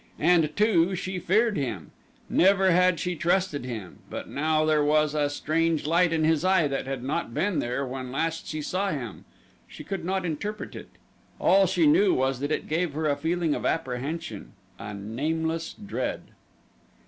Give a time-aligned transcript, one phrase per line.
[0.17, 1.91] And, too, she feared him.
[2.27, 6.67] Never had she trusted him; but now there was a strange light in his eye
[6.67, 9.25] that had not been there when last she saw him.
[9.67, 10.89] She could not interpret it
[11.39, 16.21] all she knew was that it gave her a feeling of apprehension a nameless dread.